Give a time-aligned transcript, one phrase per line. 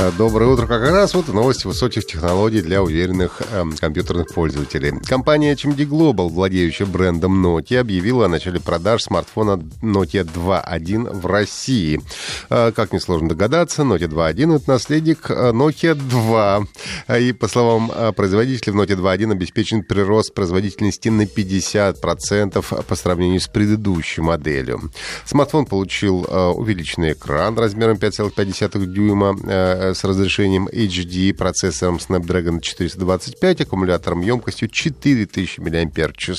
[0.00, 0.66] Э, доброе утро.
[0.66, 4.92] Как раз вот новости высоких технологий для уверенных э, компьютерных пользователей.
[5.06, 12.00] Компания HMD Global, владеющая брендом Nokia, объявила о начале продаж смартфона Nokia 2.1 в России.
[12.48, 17.18] Э, как несложно догадаться, Nokia 2.1— это наследник э, Nokia 2.
[17.18, 23.40] И, по словам э, производителя, в Nokia 2.1 обеспечен прирост производительности на 50% по сравнению
[23.40, 24.90] с предыдущей моделью.
[25.26, 33.62] Смартфон получил э, увеличенный экран размером 5,5 дюйма, э, с разрешением HD, процессором Snapdragon 425,
[33.62, 36.30] аккумулятором емкостью 4000 мАч,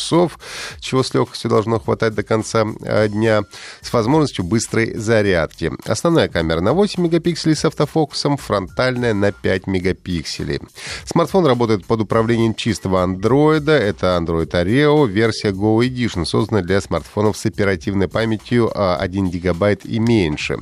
[0.80, 3.44] чего с легкостью должно хватать до конца э, дня,
[3.82, 5.72] с возможностью быстрой зарядки.
[5.86, 10.60] Основная камера на 8 мегапикселей с автофокусом, фронтальная на 5 мегапикселей.
[11.06, 13.70] Смартфон работает под управлением чистого Android.
[13.70, 19.86] Это Android Oreo, версия Go Edition, созданная для смартфонов с оперативной памятью 1 э, гигабайт
[19.86, 20.60] и меньше.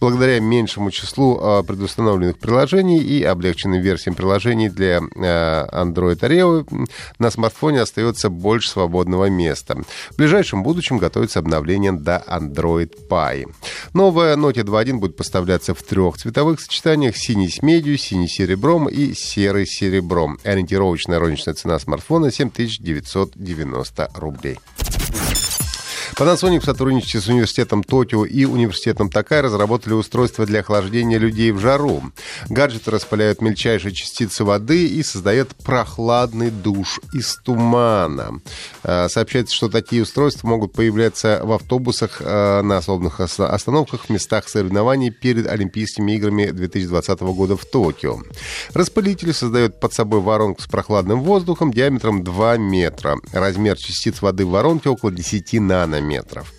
[0.00, 6.66] Благодаря меньшему числу э, предустановленных установленных приложений и облегченным версиям приложений для э, Android Oreo
[7.18, 9.76] на смартфоне остается больше свободного места.
[10.10, 13.46] В ближайшем будущем готовится обновление до Android Pie.
[13.94, 18.88] Новая Note 2.1 будет поставляться в трех цветовых сочетаниях синий с медью, синий с серебром
[18.88, 20.38] и серый с серебром.
[20.44, 24.58] Ориентировочная розничная цена смартфона 7990 рублей.
[26.18, 31.60] Panasonic в сотрудничестве с университетом Токио и университетом Такай разработали устройство для охлаждения людей в
[31.60, 32.02] жару.
[32.48, 38.40] Гаджеты распыляют мельчайшие частицы воды и создают прохладный душ из тумана.
[38.82, 44.48] А, сообщается, что такие устройства могут появляться в автобусах а, на особенных остановках в местах
[44.48, 48.18] соревнований перед Олимпийскими играми 2020 года в Токио.
[48.74, 53.18] Распылитель создает под собой воронку с прохладным воздухом диаметром 2 метра.
[53.32, 56.52] Размер частиц воды в воронке около 10 нанометров метров.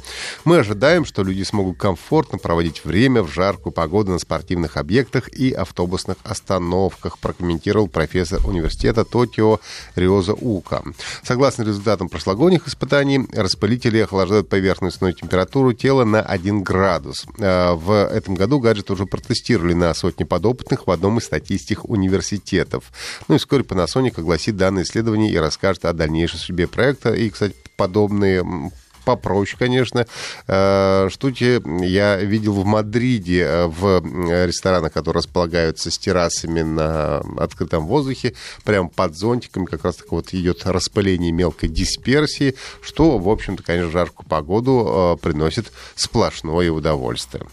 [0.46, 5.52] Мы ожидаем, что люди смогут комфортно проводить время в жаркую погоду на спортивных объектах и
[5.52, 9.60] автобусных остановках, прокомментировал профессор университета Токио
[9.96, 10.84] Риоза Ука.
[11.24, 17.26] Согласно результатам прошлогодних испытаний, распылители охлаждают поверхностную температуру тела на 1 градус.
[17.40, 22.92] Э, в этом году гаджет уже протестировали на сотни подопытных в одном из статистик университетов.
[23.28, 27.14] Ну и вскоре Panasonic огласит данные исследования и расскажет о дальнейшей судьбе проекта.
[27.14, 28.44] И, кстати, подобные
[29.10, 30.06] попроще, конечно.
[30.48, 34.04] Э, штуки я видел в Мадриде э, в
[34.46, 40.34] ресторанах, которые располагаются с террасами на открытом воздухе, прямо под зонтиками как раз так вот
[40.34, 47.48] идет распыление мелкой дисперсии, что, в общем-то, конечно, жаркую погоду э, приносит сплошное удовольствие.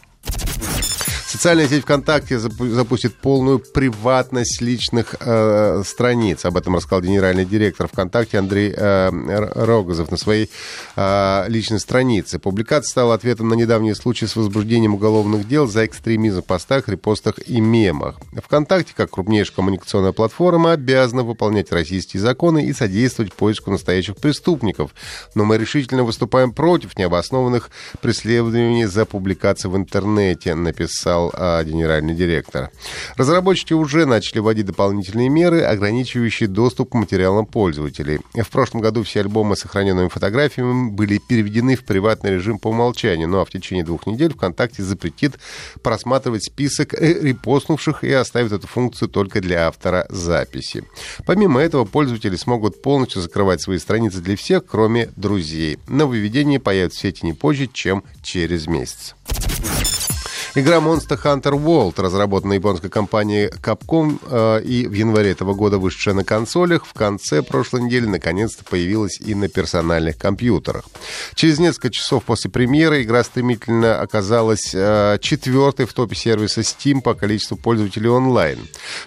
[1.37, 6.47] Социальная сеть ВКонтакте запустит полную приватность личных э, страниц.
[6.47, 9.11] Об этом рассказал генеральный директор ВКонтакте Андрей э,
[9.55, 10.51] Рогозов на своей
[10.97, 12.39] э, личной странице.
[12.39, 17.35] Публикация стала ответом на недавние случаи с возбуждением уголовных дел за экстремизм в постах, репостах
[17.47, 18.19] и мемах.
[18.43, 24.93] ВКонтакте, как крупнейшая коммуникационная платформа, обязана выполнять российские законы и содействовать поиску настоящих преступников.
[25.35, 27.69] Но мы решительно выступаем против необоснованных
[28.01, 32.71] преследований за публикации в интернете, написал а, генеральный директор.
[33.17, 38.21] Разработчики уже начали вводить дополнительные меры, ограничивающие доступ к материалам пользователей.
[38.35, 43.29] В прошлом году все альбомы с сохраненными фотографиями были переведены в приватный режим по умолчанию,
[43.29, 45.39] ну а в течение двух недель ВКонтакте запретит
[45.83, 50.85] просматривать список репостнувших и оставит эту функцию только для автора записи.
[51.27, 55.79] Помимо этого, пользователи смогут полностью закрывать свои страницы для всех, кроме друзей.
[55.89, 59.15] Нововведение появится в сети не позже, чем через месяц.
[60.59, 66.15] Игра Monster Hunter World, разработанная японской компанией Capcom э, и в январе этого года вышедшая
[66.15, 70.87] на консолях, в конце прошлой недели наконец-то появилась и на персональных компьютерах.
[71.35, 77.13] Через несколько часов после премьеры игра стремительно оказалась э, четвертой в топе сервиса Steam по
[77.13, 78.59] количеству пользователей онлайн.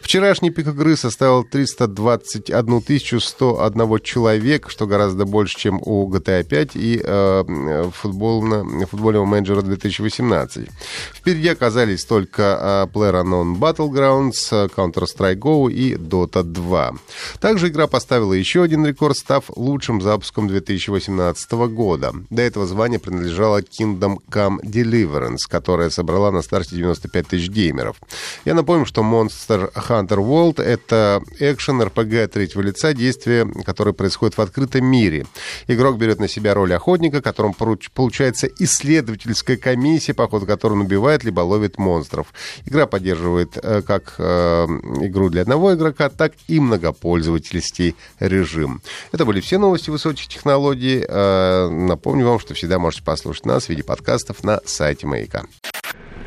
[0.02, 7.02] Вчерашний пик игры составил 321 101 человек, что гораздо больше, чем у GTA 5 и
[7.04, 10.68] э, футбольного менеджера 2018.
[11.16, 16.92] Впереди Впереди оказались только PlayerUnknown Battlegrounds, Counter-Strike Go и Dota 2.
[17.40, 22.14] Также игра поставила еще один рекорд, став лучшим запуском 2018 года.
[22.30, 27.96] До этого звание принадлежало Kingdom Come Deliverance, которая собрала на старте 95 тысяч геймеров.
[28.44, 34.42] Я напомню, что Monster Hunter World— это экшен RPG третьего лица, действие, которое происходит в
[34.42, 35.26] открытом мире.
[35.70, 41.24] Игрок берет на себя роль охотника, которым получается исследовательская комиссия, по ходу которой он убивает
[41.30, 42.34] либо ловит монстров.
[42.66, 44.66] Игра поддерживает э, как э,
[45.02, 48.82] игру для одного игрока, так и многопользовательский режим.
[49.12, 51.06] Это были все новости высоких технологий.
[51.08, 55.46] Э, напомню вам, что всегда можете послушать нас в виде подкастов на сайте Маяка.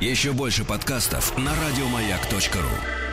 [0.01, 3.12] Еще больше подкастов на радиомаяк.ру